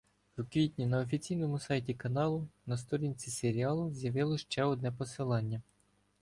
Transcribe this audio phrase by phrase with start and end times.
[0.37, 5.61] В квітні на офіційному сайті каналу на сторінці серіалу з'явилось ще одне посилання.